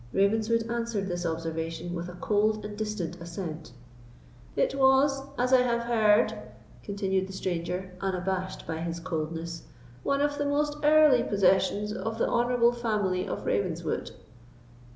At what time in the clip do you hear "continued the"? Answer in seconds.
6.81-7.33